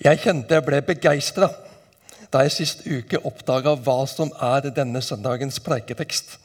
[0.00, 1.50] Jeg kjente jeg ble begeistra
[2.32, 6.38] da jeg sist uke oppdaga hva som er denne søndagens preiketekst.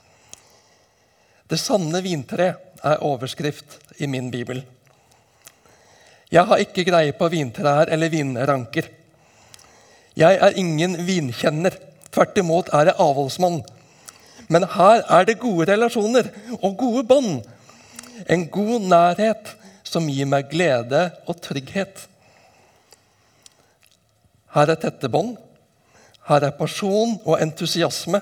[1.48, 2.48] Det sanne vintre
[2.84, 4.60] er overskrift i min bibel.
[6.34, 8.90] Jeg har ikke greie på vintrær eller vinranker.
[10.20, 11.78] Jeg er ingen vinkjenner.
[12.12, 13.62] Tvert imot er jeg avholdsmann.
[14.52, 16.28] Men her er det gode relasjoner
[16.60, 17.40] og gode bånd.
[18.28, 19.54] En god nærhet
[19.86, 22.08] som gir meg glede og trygghet.
[24.56, 25.36] Her er tette bånd.
[26.30, 28.22] Her er pasjon og entusiasme.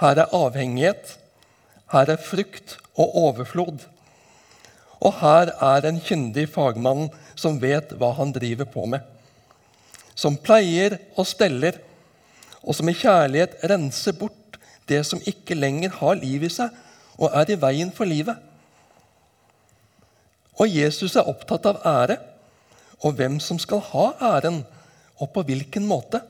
[0.00, 1.16] Her er avhengighet.
[1.90, 3.82] Her er frukt og overflod.
[5.00, 9.02] Og her er en kyndig fagmann som vet hva han driver på med.
[10.14, 11.78] Som pleier og steller,
[12.60, 14.58] og som i kjærlighet renser bort
[14.90, 16.74] det som ikke lenger har liv i seg
[17.20, 18.36] og er i veien for livet.
[20.60, 22.18] Og Jesus er opptatt av ære
[23.00, 24.60] og hvem som skal ha æren,
[25.20, 26.22] og på hvilken måte.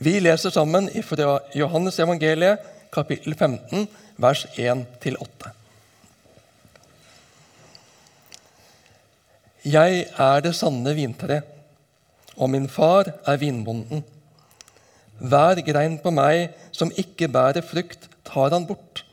[0.00, 3.88] Vi leser sammen fra Johannes evangeliet, kapittel 15,
[4.20, 5.50] vers 1-8.
[9.60, 11.42] Jeg er det sanne vintre,
[12.40, 14.00] og min far er vinbonden.
[15.20, 19.04] Hver grein på meg som ikke bærer frukt, tar han bort.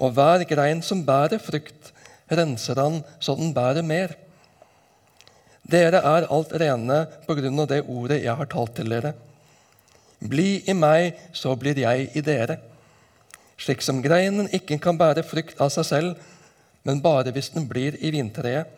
[0.00, 1.92] Og hver grein som bærer frukt,
[2.32, 4.16] renser han så den bærer mer.
[5.64, 9.14] Dere er alt rene på grunn av det ordet jeg har talt til dere.
[10.20, 12.58] Bli i meg, så blir jeg i dere.
[13.60, 16.24] Slik som greinen ikke kan bære frukt av seg selv,
[16.84, 18.68] men bare hvis den blir i vintreet.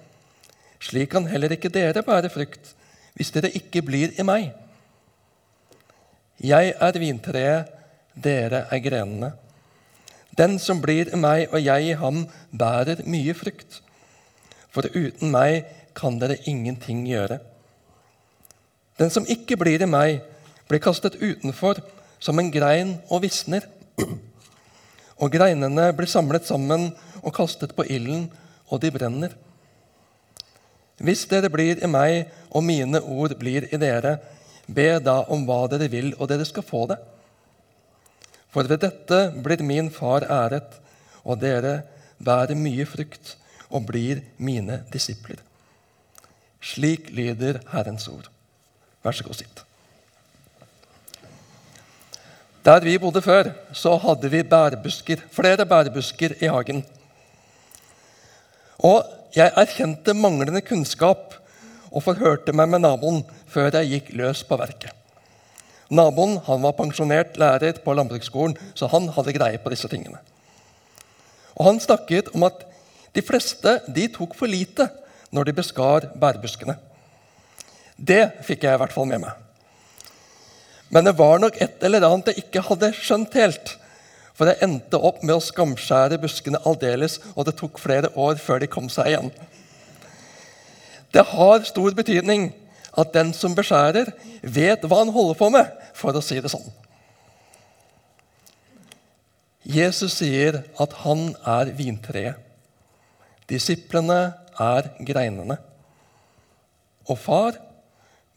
[0.83, 2.75] Slik kan heller ikke dere bære frukt
[3.17, 4.50] hvis dere ikke blir i meg.
[6.37, 7.71] Jeg er vintreet,
[8.12, 9.33] dere er grenene.
[10.37, 13.81] Den som blir i meg og jeg i ham, bærer mye frukt.
[14.69, 15.65] For uten meg
[15.97, 17.41] kan dere ingenting gjøre.
[19.01, 20.23] Den som ikke blir i meg,
[20.69, 21.81] blir kastet utenfor
[22.23, 23.67] som en grein og visner.
[25.17, 26.91] Og greinene blir samlet sammen
[27.23, 28.29] og kastet på ilden,
[28.69, 29.33] og de brenner.
[31.01, 34.17] Hvis dere blir i meg, og mine ord blir i dere,
[34.67, 36.99] be da om hva dere vil, og dere skal få det.
[38.53, 40.79] For ved dette blir min far æret,
[41.25, 41.83] og dere
[42.17, 43.37] bærer mye frukt
[43.69, 45.41] og blir mine disipler.
[46.62, 48.28] Slik lyder Herrens ord.
[49.05, 49.62] Vær så god, sitt.
[52.67, 56.83] Der vi bodde før, så hadde vi bærbusker, flere bærbusker i hagen.
[58.78, 59.05] Og
[59.37, 61.37] jeg erkjente manglende kunnskap
[61.93, 64.91] og forhørte meg med naboen før jeg gikk løs på verket.
[65.94, 70.19] Naboen han var pensjonert lærer på landbruksskolen, så han hadde greie på disse tingene.
[71.56, 72.67] Og Han snakket om at
[73.15, 74.91] de fleste de tok for lite
[75.34, 76.76] når de beskar bærbuskene.
[77.97, 79.32] Det fikk jeg i hvert fall med meg.
[80.92, 83.75] Men det var nok et eller annet jeg ikke hadde skjønt helt.
[84.37, 88.60] For jeg endte opp med å skamskjære buskene aldeles, og det tok flere år før
[88.62, 89.31] de kom seg igjen.
[91.14, 92.50] Det har stor betydning
[92.97, 94.10] at den som beskjærer,
[94.43, 96.69] vet hva han holder på med, for å si det sånn.
[99.66, 102.37] Jesus sier at han er vintreet.
[103.50, 105.59] Disiplene er greinene.
[107.06, 107.59] Og far,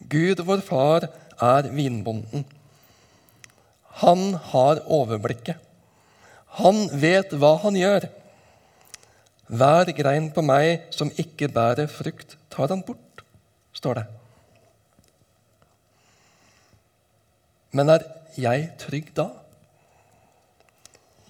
[0.09, 1.09] Gud vår far,
[1.39, 2.45] er vinbonden.
[4.03, 5.57] Han har overblikket.
[6.59, 8.07] Han vet hva han gjør.
[9.49, 13.23] Hver grein på meg som ikke bærer frukt, tar han bort,
[13.73, 14.07] står det.
[17.73, 18.05] Men er
[18.37, 19.29] jeg trygg da?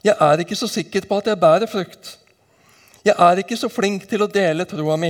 [0.03, 2.13] Jeg er ikke så sikker på at jeg bærer frukt.
[3.09, 5.09] Jeg er ikke så flink til å dele troa mi.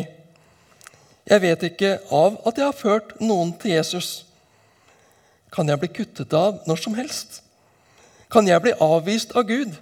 [1.27, 4.23] Jeg vet ikke av at jeg har ført noen til Jesus.
[5.51, 7.41] Kan jeg bli kuttet av når som helst?
[8.31, 9.75] Kan jeg bli avvist av Gud?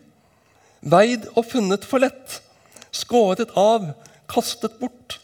[0.81, 2.39] Veid og funnet for lett?
[2.95, 3.91] Skåret av?
[4.27, 5.19] Kastet bort?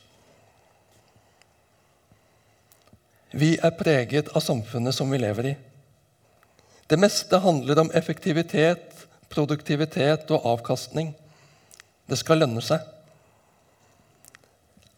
[3.34, 5.56] Vi er preget av samfunnet som vi lever i.
[6.88, 11.16] Det meste handler om effektivitet, produktivitet og avkastning.
[12.10, 12.80] Det skal lønne seg.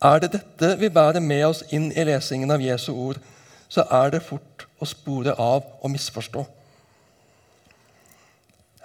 [0.01, 3.19] Er det dette vi bærer med oss inn i lesingen av Jesu ord,
[3.69, 6.45] så er det fort å spore av og misforstå.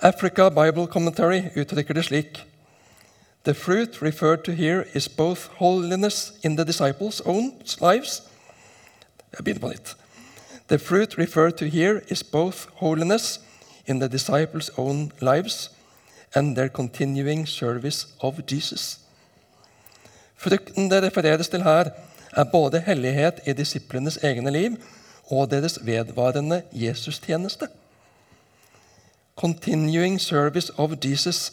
[0.03, 2.47] Africa Bible Commentary uttrykker det slik
[3.45, 8.23] The fruit referred to here is both holiness in the disciples' own lives
[9.33, 9.97] Jeg begynner på nytt.
[10.69, 13.41] The fruit referred to here is both holiness
[13.87, 15.71] in the disciples' own lives
[16.35, 19.01] and their continuing service of Jesus.
[20.37, 21.91] Frukten det refereres til her,
[22.37, 24.77] er både hellighet i disiplenes egne liv
[25.31, 27.69] og deres vedvarende Jesus-tjeneste.
[29.37, 31.53] Continuing service of Jesus.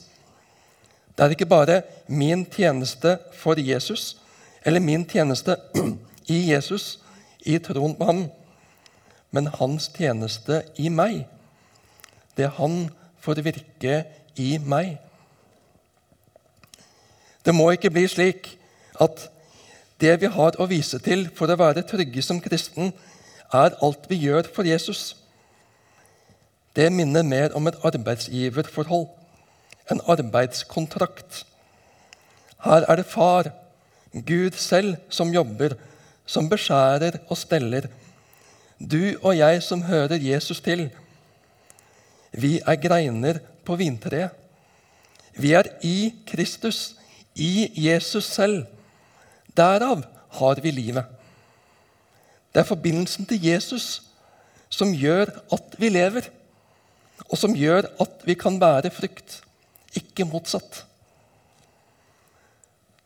[1.18, 4.18] Det er ikke bare min tjeneste for Jesus,
[4.66, 5.56] eller min tjeneste
[6.36, 7.00] i Jesus,
[7.46, 8.26] i troen på ham,
[9.32, 11.26] men hans tjeneste i meg.
[12.38, 12.90] Det han
[13.20, 14.04] får virke
[14.38, 14.98] i meg.
[17.46, 18.50] Det må ikke bli slik
[19.00, 19.28] at
[20.02, 22.92] det vi har å vise til for å være trygge som kristen,
[23.54, 25.16] er alt vi gjør for Jesus.
[26.76, 29.08] Det minner mer om et arbeidsgiverforhold,
[29.90, 31.46] en arbeidskontrakt.
[32.66, 33.50] Her er det far,
[34.12, 35.78] Gud selv, som jobber,
[36.28, 37.88] som beskjærer og steller.
[38.78, 40.90] Du og jeg som hører Jesus til.
[42.32, 44.32] Vi er greiner på vintreet.
[45.38, 46.96] Vi er i Kristus,
[47.36, 48.64] i Jesus selv.
[49.58, 50.02] Derav
[50.40, 51.06] har vi livet.
[52.54, 54.02] Det er forbindelsen til Jesus
[54.74, 56.26] som gjør at vi lever,
[57.28, 59.42] og som gjør at vi kan bære frukt,
[59.96, 60.84] ikke motsatt.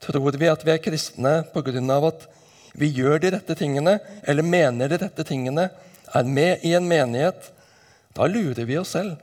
[0.02, 2.08] Tror vi at vi er kristne pga.
[2.08, 2.28] at
[2.74, 5.70] vi gjør de rette tingene, eller mener de rette tingene,
[6.14, 7.52] er med i en menighet,
[8.16, 9.18] da lurer vi oss selv.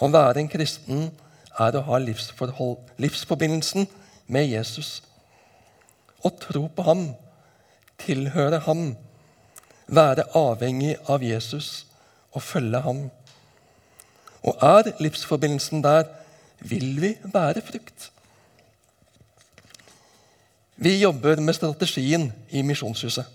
[0.00, 1.10] Å være en kristen
[1.60, 3.88] er å ha livsforbindelsen
[4.32, 5.02] med Jesus.
[6.22, 7.08] Å tro på ham,
[8.00, 8.92] tilhøre ham,
[9.86, 11.84] være avhengig av Jesus
[12.32, 13.04] og følge ham.
[14.42, 16.08] Og er livsforbindelsen der,
[16.62, 18.08] vil vi bære frukt.
[20.76, 23.26] Vi jobber med strategien i Misjonshuset.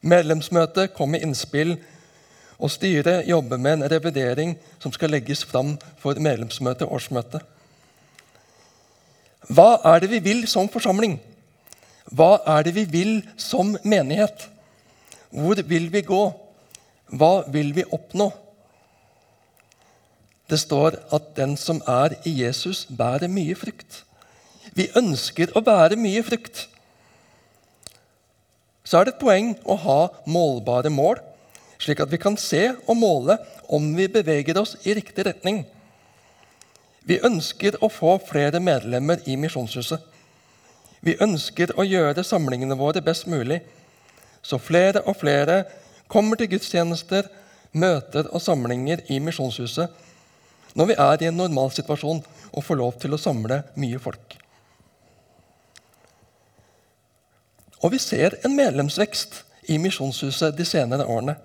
[0.00, 1.76] Medlemsmøtet kom med innspill,
[2.58, 7.42] og styret jobber med en revidering som skal legges fram for medlemsmøtet årsmøtet.
[9.48, 11.16] Hva er det vi vil som forsamling?
[12.10, 14.48] Hva er det vi vil som menighet?
[15.30, 16.22] Hvor vil vi gå?
[17.08, 18.28] Hva vil vi oppnå?
[20.48, 24.02] Det står at den som er i Jesus, bærer mye frukt.
[24.72, 26.66] Vi ønsker å bære mye frukt.
[28.84, 31.20] Så er det et poeng å ha målbare mål,
[31.78, 33.38] slik at vi kan se og måle
[33.68, 35.64] om vi beveger oss i riktig retning.
[37.08, 40.00] Vi ønsker å få flere medlemmer i Misjonshuset.
[41.00, 43.60] Vi ønsker å gjøre samlingene våre best mulig,
[44.42, 45.62] så flere og flere
[46.10, 47.28] kommer til gudstjenester,
[47.72, 50.04] møter og samlinger i Misjonshuset
[50.78, 52.20] når vi er i en normalsituasjon
[52.52, 54.36] og får lov til å samle mye folk.
[57.82, 61.36] Og vi ser en medlemsvekst i Misjonshuset de senere årene.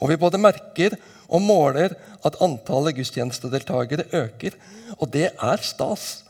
[0.00, 0.96] Og vi både merker
[1.28, 1.94] og måler
[2.24, 4.56] at antallet gudstjenestedeltakere øker,
[4.98, 6.24] og det er stas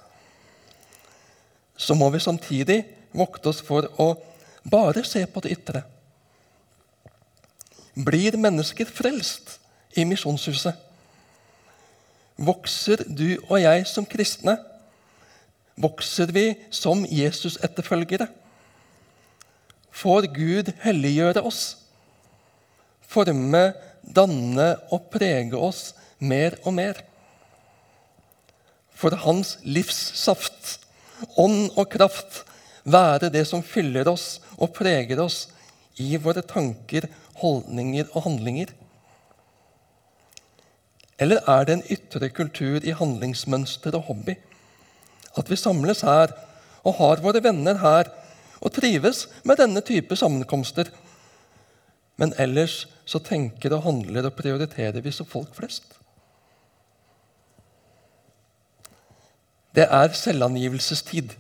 [1.81, 2.83] så må vi samtidig
[3.17, 4.13] vokte oss for å
[4.69, 5.81] bare se på det ytre.
[7.97, 9.57] Blir mennesker frelst
[9.97, 10.77] i Misjonshuset?
[12.41, 14.59] Vokser du og jeg som kristne?
[15.81, 18.29] Vokser vi som Jesus-etterfølgere?
[19.91, 21.80] Får Gud helliggjøre oss?
[23.11, 23.73] Forme,
[24.03, 25.91] danne og prege oss
[26.23, 27.01] mer og mer?
[28.95, 30.79] For hans livssaft
[31.41, 32.45] ånd og kraft
[32.85, 35.49] være det som fyller oss og preger oss
[36.01, 37.09] i våre tanker,
[37.41, 38.71] holdninger og handlinger?
[41.21, 44.39] Eller er det en ytre kultur i handlingsmønster og hobby?
[45.37, 46.33] At vi samles her
[46.81, 48.09] og har våre venner her
[48.61, 50.89] og trives med denne type sammenkomster.
[52.21, 56.01] Men ellers så tenker og handler og prioriterer vi som folk flest.
[59.75, 61.35] det er selvangivelsestid.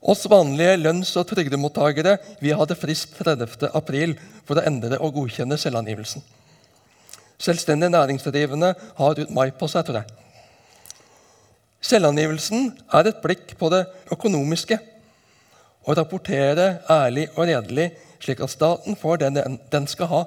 [0.00, 3.68] Oss vanlige lønns- og trygdemottakere vi hadde frist 30.
[3.76, 4.16] april
[4.48, 6.24] for å endre og godkjenne selvangivelsen.
[7.40, 10.08] Selvstendig næringsdrivende har ut mai på seg, tror jeg.
[11.80, 14.78] Selvangivelsen er et blikk på det økonomiske.
[15.88, 20.22] Å rapportere ærlig og redelig, slik at staten får det den skal ha.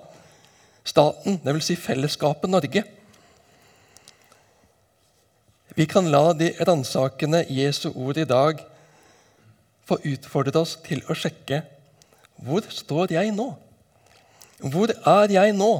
[0.84, 1.70] Staten, dvs.
[1.70, 2.84] Si fellesskapet Norge,
[5.76, 8.60] vi kan la de ransakende Jesu ord i dag
[9.88, 11.64] få utfordre oss til å sjekke
[12.44, 13.48] hvor står jeg nå?
[14.60, 15.72] Hvor er jeg nå?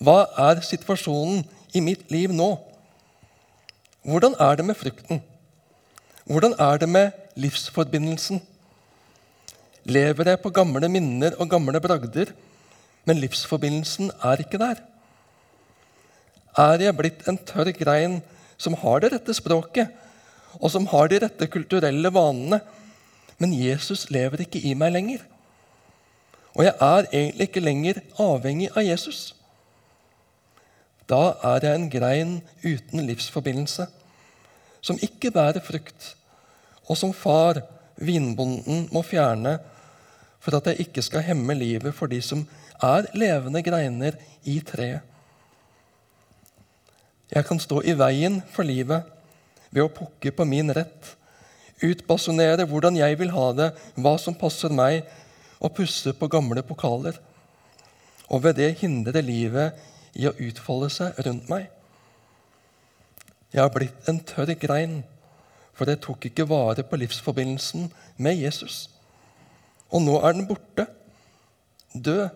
[0.00, 2.54] Hva er situasjonen i mitt liv nå?
[4.04, 5.22] Hvordan er det med frukten?
[6.24, 8.42] Hvordan er det med livsforbindelsen?
[9.84, 12.30] Lever jeg på gamle minner og gamle bragder,
[13.04, 14.80] men livsforbindelsen er ikke der?
[16.56, 18.22] Er jeg blitt en tørr grein
[18.56, 19.90] som har det rette språket,
[20.60, 22.60] og som har de rette kulturelle vanene,
[23.38, 25.22] Men Jesus lever ikke i meg lenger.
[26.54, 29.34] Og jeg er egentlig ikke lenger avhengig av Jesus.
[31.10, 33.88] Da er jeg en grein uten livsforbindelse,
[34.80, 36.14] som ikke bærer frukt,
[36.86, 37.64] og som far,
[37.96, 39.58] vinbonden, må fjerne
[40.44, 42.44] for at jeg ikke skal hemme livet for de som
[42.84, 45.00] er levende greiner i treet.
[47.32, 49.08] Jeg kan stå i veien for livet
[49.72, 51.14] ved å pukke på min rett,
[51.82, 55.02] utbasunere hvordan jeg vil ha det, hva som passer meg,
[55.64, 57.16] og pusse på gamle pokaler.
[58.28, 59.80] Og ved det hindre livet
[60.14, 61.66] i å utfolde seg rundt meg.
[63.54, 65.00] Jeg har blitt en tørr grein,
[65.74, 67.88] for jeg tok ikke vare på livsforbindelsen
[68.22, 68.93] med Jesus.
[69.94, 70.88] Og nå er den borte,
[71.94, 72.28] død.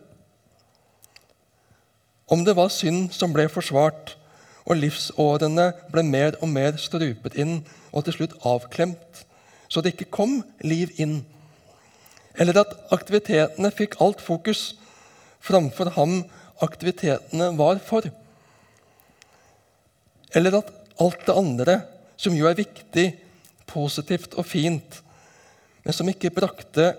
[2.28, 4.14] Om det var synd som ble forsvart,
[4.68, 9.24] og livsårene ble mer og mer strupet inn og til slutt avklemt,
[9.68, 11.22] så det ikke kom liv inn,
[12.38, 14.76] eller at aktivitetene fikk alt fokus
[15.42, 16.20] framfor ham
[16.62, 18.06] aktivitetene var for.
[20.36, 21.80] Eller at alt det andre,
[22.20, 23.08] som jo er viktig,
[23.68, 25.02] positivt og fint,
[25.84, 26.92] men som ikke brakte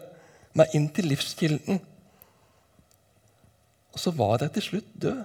[0.58, 1.82] meg inn til livskilden.
[3.94, 5.24] Og så var jeg til slutt død.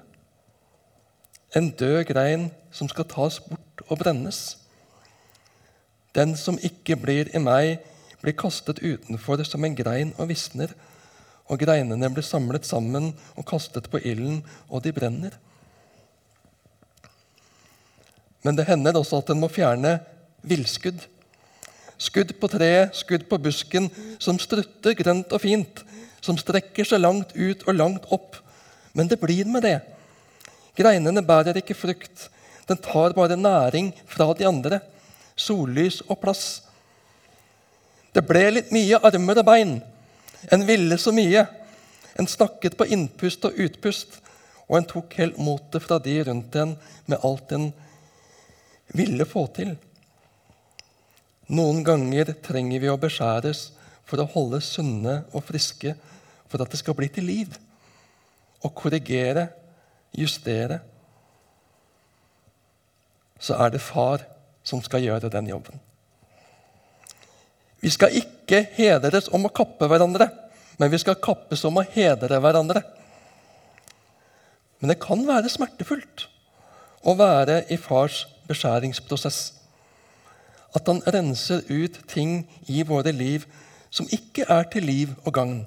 [1.54, 4.56] En død grein som skal tas bort og brennes.
[6.14, 7.78] Den som ikke blir i meg,
[8.22, 10.72] blir kastet utenfor som en grein og visner
[11.44, 15.34] og greinene blir samlet sammen og kastet på ilden, og de brenner.
[18.44, 19.98] Men det hender også at en må fjerne
[20.44, 21.04] villskudd.
[21.98, 25.82] Skudd på treet, skudd på busken, som strutter grønt og fint,
[26.24, 28.40] som strekker seg langt ut og langt opp.
[28.94, 29.78] Men det blir med det.
[30.74, 32.28] Greinene bærer ikke frukt.
[32.68, 34.80] Den tar bare næring fra de andre.
[35.36, 36.62] Sollys og plass.
[38.14, 39.78] Det ble litt mye armer og bein,
[40.52, 41.46] en ville så mye.
[42.14, 44.20] En snakket på innpust og utpust,
[44.68, 46.76] og en tok helt motet fra de rundt en
[47.10, 47.72] med alt en
[48.94, 49.74] ville få til.
[51.52, 53.66] Noen ganger trenger vi å beskjæres
[54.08, 55.94] for å holde sunne og friske,
[56.48, 57.56] for at det skal bli til liv.
[58.64, 59.48] Og korrigere,
[60.16, 60.80] justere.
[63.40, 64.24] Så er det far
[64.64, 65.80] som skal gjøre den jobben.
[67.84, 70.30] Vi skal ikke hedres om å kappe hverandre,
[70.80, 72.80] men vi skal kappes om å hedre hverandre.
[74.80, 76.26] Men det kan være smertefullt
[77.04, 79.52] å være i fars beskjæringsprosess.
[80.74, 83.46] At han renser ut ting i våre liv
[83.94, 85.62] som ikke er til liv og gagn.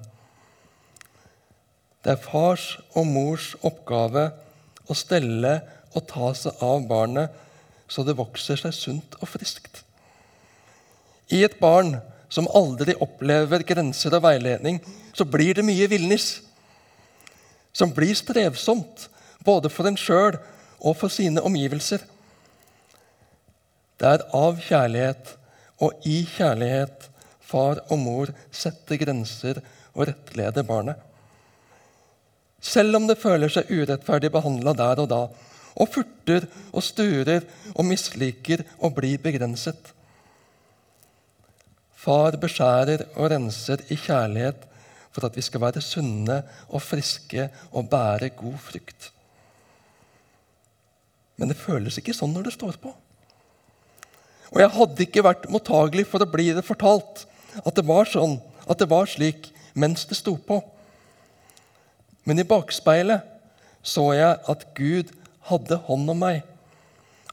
[2.03, 4.29] Det er fars og mors oppgave
[4.87, 5.57] å stelle
[5.95, 7.43] og ta seg av barnet
[7.87, 9.81] så det vokser seg sunt og friskt.
[11.31, 11.97] I et barn
[12.31, 14.81] som aldri opplever grenser og veiledning,
[15.15, 16.41] så blir det mye villnis.
[17.71, 19.07] Som blir strevsomt,
[19.45, 20.35] både for en sjøl
[20.79, 22.03] og for sine omgivelser.
[23.97, 25.33] Det er av kjærlighet
[25.83, 27.09] og i kjærlighet
[27.47, 29.61] far og mor setter grenser
[29.95, 30.97] og rettleder barnet.
[32.61, 35.21] Selv om det føler seg urettferdig behandla der og da,
[35.77, 39.93] og furter og sturer og misliker å bli begrenset.
[41.97, 44.65] Far beskjærer og renser i kjærlighet
[45.13, 49.11] for at vi skal være sunne og friske og bære god frukt.
[51.37, 52.93] Men det føles ikke sånn når det står på.
[54.53, 57.25] Og jeg hadde ikke vært mottagelig for å bli det fortalt
[57.63, 58.37] at det var sånn,
[58.67, 60.61] at det var slik, mens det sto på.
[62.27, 63.25] Men i bakspeilet
[63.87, 65.13] så jeg at Gud
[65.47, 66.43] hadde hånd om meg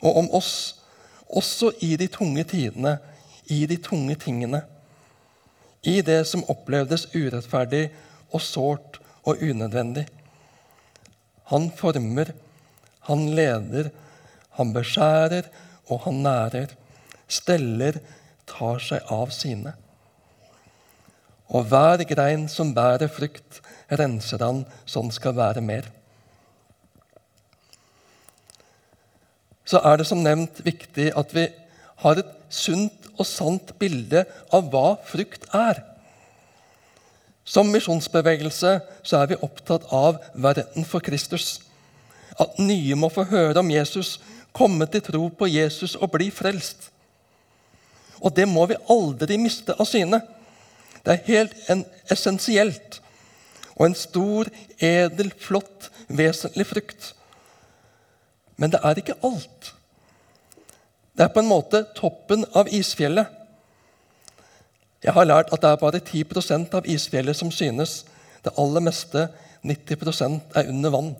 [0.05, 0.77] og om oss,
[1.25, 2.99] også i de tunge tidene
[3.53, 4.63] i de tunge tingene.
[5.85, 7.89] I det som opplevdes urettferdig
[8.31, 10.07] og sårt og unødvendig.
[11.53, 12.33] Han former,
[13.09, 13.91] han leder,
[14.57, 15.51] han beskjærer
[15.93, 16.73] og han nærer.
[17.35, 17.99] Steller,
[18.49, 19.75] tar seg av sine.
[21.55, 23.61] Og hver grein som bærer frukt,
[23.91, 25.89] renser han sånn skal være mer.
[29.65, 31.47] Så er det som nevnt viktig at vi
[32.05, 35.81] har et sunt og sant bilde av hva frukt er.
[37.45, 41.61] Som misjonsbevegelse så er vi opptatt av verden for Kristus.
[42.41, 44.17] At nye må få høre om Jesus,
[44.53, 46.91] komme til tro på Jesus og bli frelst.
[48.21, 50.21] Og det må vi aldri miste av syne.
[51.05, 53.01] Det er helt en, essensielt
[53.75, 57.11] og en stor, edel, flott, vesentlig frukt.
[58.57, 59.73] Men det er ikke alt.
[61.15, 63.27] Det er på en måte toppen av isfjellet.
[65.05, 68.05] Jeg har lært at det er bare 10% av isfjellet som synes.
[68.45, 69.29] Det aller meste,
[69.65, 71.15] 90% er under vann.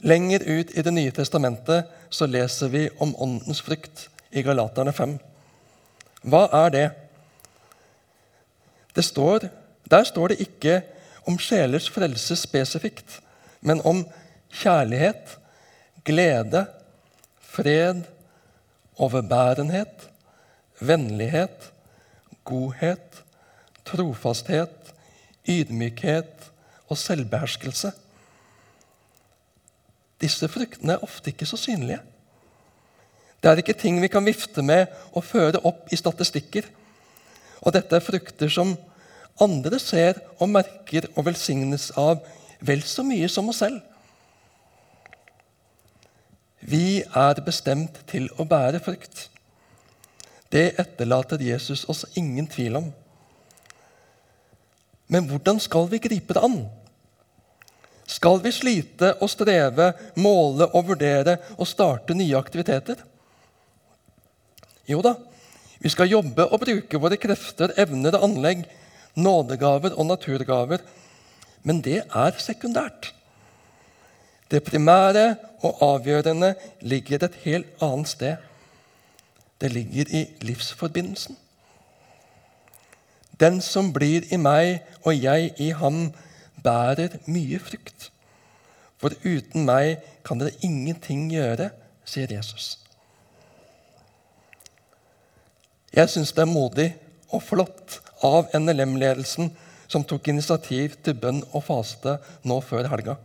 [0.00, 5.18] Lenger ut i Det nye testamentet så leser vi om åndens frykt i Galaterne 5.
[6.28, 6.88] Hva er det?
[8.98, 9.46] det står,
[9.90, 10.80] der står det ikke
[11.28, 13.20] om sjelers frelse spesifikt,
[13.60, 14.02] men om
[14.50, 15.36] kjærlighet,
[16.04, 16.64] glede,
[17.38, 18.02] fred,
[18.98, 20.08] overbærenhet,
[20.80, 21.70] vennlighet,
[22.44, 23.22] godhet,
[23.86, 24.92] trofasthet,
[25.48, 26.50] ydmykhet
[26.88, 27.92] og selvbeherskelse.
[30.18, 32.00] Disse fruktene er ofte ikke så synlige.
[33.38, 36.66] Det er ikke ting vi kan vifte med og føre opp i statistikker.
[37.62, 38.74] Og dette er frukter som
[39.42, 42.24] andre ser og merker og velsignes av
[42.60, 43.78] vel så mye som oss selv.
[46.58, 49.28] Vi er bestemt til å bære frukt.
[50.50, 52.88] Det etterlater Jesus oss ingen tvil om.
[55.08, 56.58] Men hvordan skal vi gripe det an?
[58.08, 63.00] Skal vi slite og streve, måle og vurdere og starte nye aktiviteter?
[64.88, 65.14] Jo da,
[65.78, 68.64] vi skal jobbe og bruke våre krefter, evner og anlegg,
[69.18, 70.82] nådegaver og naturgaver.
[71.62, 73.12] Men det er sekundært.
[74.48, 78.36] Det primære og avgjørende ligger et helt annet sted.
[79.60, 81.36] Det ligger i livsforbindelsen.
[83.40, 86.08] Den som blir i meg og jeg i ham,
[86.64, 88.10] bærer mye frukt.
[88.98, 91.70] For uten meg kan dere ingenting gjøre,
[92.08, 92.78] sier Jesus.
[95.98, 96.92] Jeg syns det er modig
[97.34, 99.48] og flott av NLM-ledelsen
[99.90, 103.16] som tok initiativ til bønn og faste nå før helga.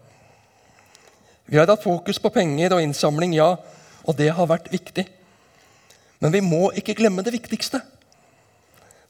[1.46, 3.52] Vi har hatt fokus på penger og innsamling, ja,
[4.08, 5.06] og det har vært viktig.
[6.24, 7.82] Men vi må ikke glemme det viktigste.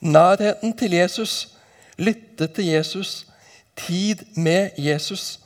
[0.04, 1.54] Nærheten til Jesus,
[1.96, 3.28] lytte til Jesus,
[3.80, 5.38] tid med Jesus.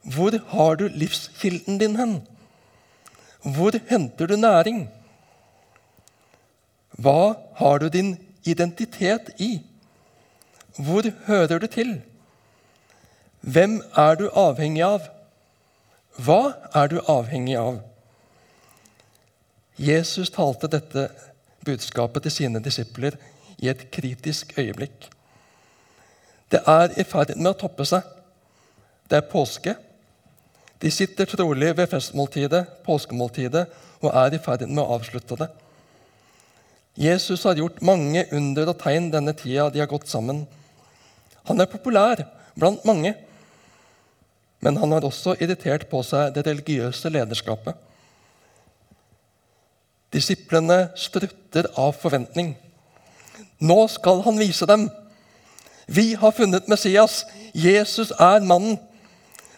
[0.00, 2.16] Hvor har du livskilden din hen?
[3.42, 4.86] Hvor henter du næring?
[7.00, 9.60] Hva har du din identitet i?
[10.76, 12.00] Hvor hører du til?
[13.40, 15.06] Hvem er du avhengig av?
[16.20, 17.80] Hva er du avhengig av?
[19.80, 21.06] Jesus talte dette
[21.64, 23.16] budskapet til sine disipler
[23.60, 25.08] i et kritisk øyeblikk.
[26.52, 28.04] Det er i ferd med å toppe seg.
[29.08, 29.74] Det er påske.
[30.80, 33.66] De sitter trolig ved festmåltidet, påskemåltidet,
[34.00, 35.48] og er i ferd med å avslutte det.
[37.00, 40.44] Jesus har gjort mange under og tegn denne tida de har gått sammen.
[41.48, 42.20] Han er populær
[42.58, 43.14] blant mange,
[44.60, 47.78] men han har også irritert på seg det religiøse lederskapet.
[50.12, 52.52] Disiplene strutter av forventning.
[53.64, 54.90] Nå skal han vise dem
[55.90, 57.24] vi har funnet Messias.
[57.54, 58.76] Jesus er mannen.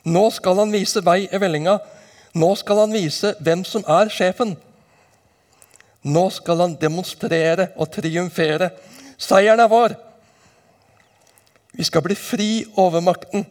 [0.05, 1.75] Nå skal han vise vei i vellinga.
[2.33, 4.55] Nå skal han vise hvem som er sjefen.
[6.03, 8.73] Nå skal han demonstrere og triumfere.
[9.19, 9.95] Seieren er vår.
[11.73, 13.47] Vi skal bli fri overmakten.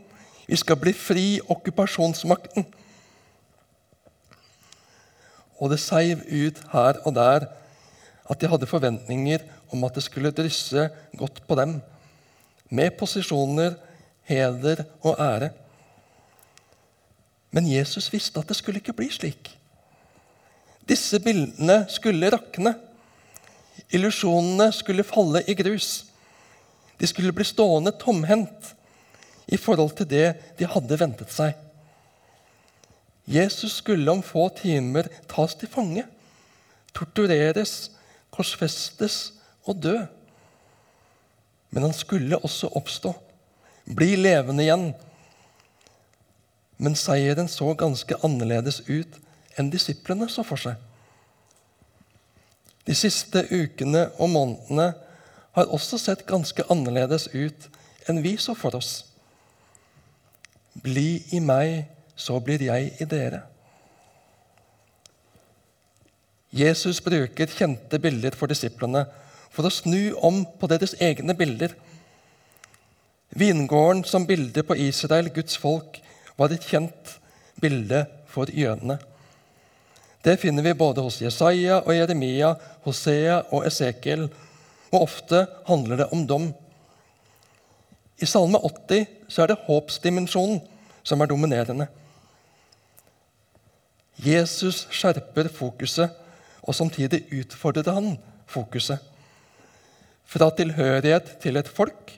[0.48, 2.68] Vi skal bli fri okkupasjonsmakten.
[5.62, 7.48] Og det seiv ut her og der
[8.32, 11.80] at de hadde forventninger om at det skulle drysse godt på dem
[12.72, 13.74] med posisjoner,
[14.24, 15.50] heder og ære.
[17.52, 19.58] Men Jesus visste at det skulle ikke bli slik.
[20.90, 22.76] Disse bildene skulle rakne.
[23.92, 26.06] Illusjonene skulle falle i grus.
[27.02, 28.74] De skulle bli stående tomhendt
[29.52, 30.28] i forhold til det
[30.60, 31.56] de hadde ventet seg.
[33.32, 36.04] Jesus skulle om få timer tas til fange,
[36.96, 37.92] tortureres,
[38.34, 39.18] korsfestes
[39.70, 39.98] og dø.
[41.72, 43.14] Men han skulle også oppstå,
[43.86, 44.88] bli levende igjen.
[46.82, 49.20] Men seieren så ganske annerledes ut
[49.60, 50.76] enn disiplene så for seg.
[52.88, 54.92] De siste ukene og månedene
[55.56, 57.68] har også sett ganske annerledes ut
[58.10, 59.04] enn vi så for oss.
[60.82, 61.86] Bli i meg,
[62.16, 63.44] så blir jeg i dere.
[66.52, 69.06] Jesus bruker kjente bilder for disiplene
[69.52, 71.76] for å snu om på deres egne bilder.
[73.36, 76.00] Vingården som bilde på Israel, Guds folk,
[76.36, 77.16] var et kjent
[77.64, 78.98] bilde for jødene.
[80.22, 82.54] Det finner vi både hos Jesaja og Jeremia,
[82.86, 84.28] Hosea og Esekiel.
[84.92, 86.52] Og ofte handler det om dom.
[88.22, 90.62] I Salme 80 så er det håpsdimensjonen
[91.04, 91.88] som er dominerende.
[94.22, 96.12] Jesus skjerper fokuset,
[96.62, 99.00] og samtidig utfordrer han fokuset.
[100.32, 102.14] fra tilhørighet til et folk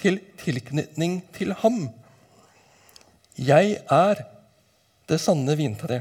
[0.00, 1.90] til tilknytning til ham.
[3.36, 4.22] Jeg er
[5.08, 6.00] det sanne vintre.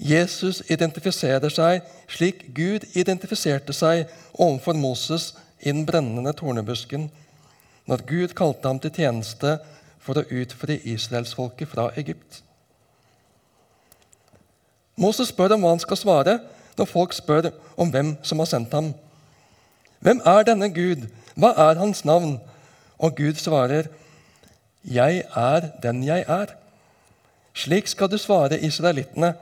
[0.00, 7.10] Jesus identifiserer seg slik Gud identifiserte seg overfor Moses i den brennende tornebusken
[7.90, 9.58] når Gud kalte ham til tjeneste
[10.00, 12.40] for å utfri israelsfolket fra Egypt.
[15.00, 16.38] Moses spør om hva han skal svare
[16.78, 18.92] når folk spør om hvem som har sendt ham.
[20.00, 21.04] Hvem er denne Gud?
[21.36, 22.38] Hva er hans navn?
[23.00, 23.88] Og Gud svarer,
[24.84, 26.56] Jeg er den jeg er.
[27.54, 29.34] Slik skal du svare israelittene.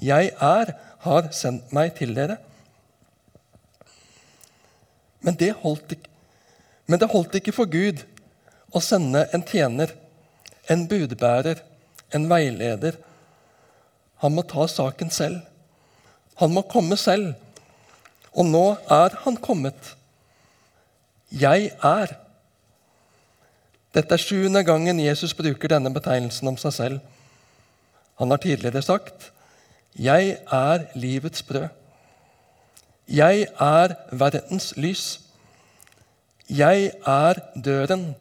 [0.00, 2.38] Jeg er, har sendt meg til dere.
[5.24, 6.10] Men det holdt ikke,
[6.86, 8.02] men det holdt ikke for Gud
[8.74, 9.94] å sende en tjener,
[10.68, 11.62] en budbærer,
[12.12, 12.98] en veileder.
[14.24, 15.40] Han må ta saken selv.
[16.40, 17.34] Han må komme selv.
[18.34, 19.94] Og nå er han kommet.
[21.30, 22.16] Jeg er.
[23.94, 27.12] Dette er sjuende gangen Jesus bruker denne betegnelsen om seg selv.
[28.18, 29.30] Han har tidligere sagt,
[29.98, 31.68] 'Jeg er livets brød'.
[33.08, 35.20] Jeg er verdens lys.
[36.50, 38.16] Jeg er døren.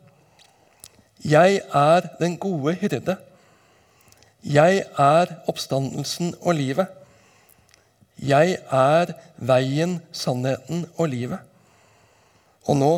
[1.25, 3.17] Jeg er den gode hyrde.
[4.43, 6.87] Jeg er oppstandelsen og livet.
[8.19, 11.39] Jeg er veien, sannheten og livet.
[12.67, 12.93] Og nå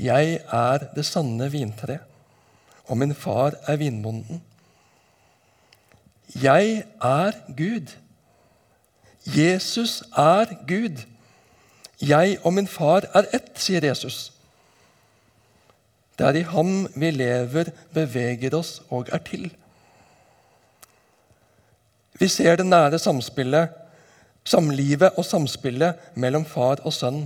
[0.00, 1.98] jeg er det sanne vintre,
[2.90, 4.42] og min far er vinbonden.
[6.32, 7.92] Jeg er Gud.
[9.26, 11.04] Jesus er Gud.
[12.02, 14.32] Jeg og min far er ett, sier Jesus.
[16.18, 19.48] Det er i ham vi lever, beveger oss og er til.
[22.20, 23.72] Vi ser det nære samspillet,
[24.44, 27.24] samlivet og samspillet mellom far og sønn.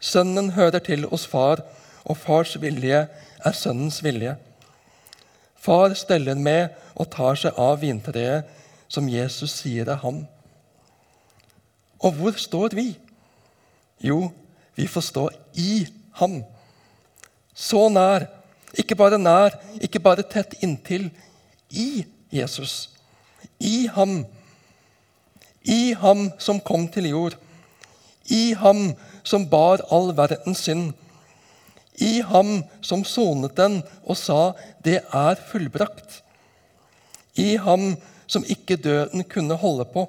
[0.00, 1.60] Sønnen hører til hos far,
[2.04, 3.04] og fars vilje
[3.44, 4.36] er sønnens vilje.
[5.62, 8.48] Far steller med og tar seg av vintreet
[8.90, 10.24] som Jesus sier er ham.
[12.02, 12.88] Og hvor står vi?
[14.02, 14.32] Jo,
[14.74, 15.86] vi får stå i
[16.18, 16.40] ham.
[17.54, 18.26] Så nær.
[18.78, 21.10] Ikke bare nær, ikke bare tett inntil.
[21.70, 22.90] I Jesus.
[23.60, 24.24] I ham.
[25.62, 27.36] I ham som kom til jord.
[28.26, 30.90] I ham som bar all verdens synd.
[32.00, 36.22] I ham som sonet den og sa 'det er fullbrakt'.
[37.36, 40.06] I ham som ikke døden kunne holde på,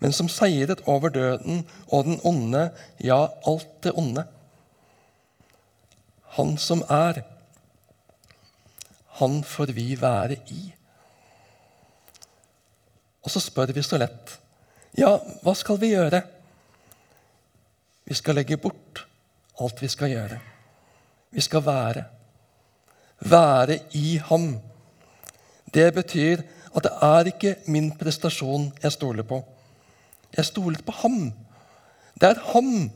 [0.00, 4.24] men som seiret over døden og den onde, ja, alt det onde.
[6.24, 7.22] Han som er,
[9.06, 10.74] han får vi være i.
[13.22, 14.38] Og så spør vi så lett
[14.98, 16.18] ja, hva skal vi gjøre?
[18.04, 19.06] Vi skal legge bort
[19.62, 20.40] alt vi skal gjøre.
[21.32, 22.04] Vi skal være.
[23.20, 24.60] Være i ham.
[25.74, 26.42] Det betyr
[26.76, 29.44] at det er ikke min prestasjon jeg stoler på.
[30.36, 31.32] Jeg stoler på ham.
[32.20, 32.90] Det er ham.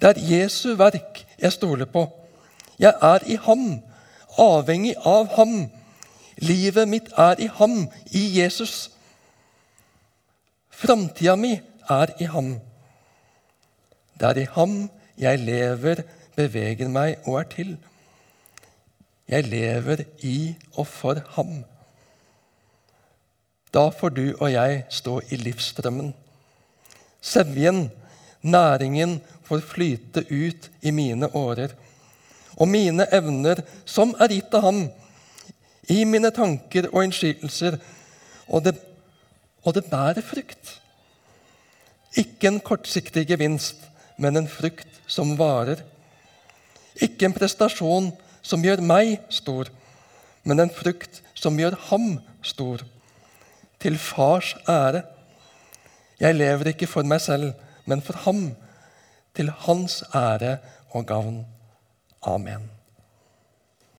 [0.00, 2.08] Det er Jesu verk jeg stoler på.
[2.78, 3.82] Jeg er i ham,
[4.38, 5.70] avhengig av ham.
[6.36, 8.90] Livet mitt er i ham, i Jesus.
[10.70, 11.52] Framtida mi
[11.90, 12.56] er i ham.
[14.20, 16.02] Det er i ham jeg lever,
[16.36, 17.76] beveger meg og er til.
[19.28, 21.62] Jeg lever i og for ham.
[23.72, 26.12] Da får du og jeg stå i livsstrømmen.
[27.20, 27.90] Sevjen,
[28.42, 31.72] næringen, får flyte ut i mine årer.
[32.56, 34.82] Og mine evner, som er gitt av ham,
[35.88, 37.78] i mine tanker og innskytelser.
[38.48, 38.74] Og det,
[39.64, 40.80] og det bærer frukt.
[42.16, 43.76] Ikke en kortsiktig gevinst,
[44.18, 45.80] men en frukt som varer.
[47.00, 48.10] Ikke en prestasjon
[48.42, 49.70] som gjør meg stor,
[50.44, 52.82] men en frukt som gjør ham stor.
[53.82, 55.02] Til fars ære.
[56.20, 57.52] Jeg lever ikke for meg selv,
[57.86, 58.52] men for ham.
[59.34, 60.58] Til hans ære
[60.92, 61.42] og gavn.
[62.22, 62.68] Amen.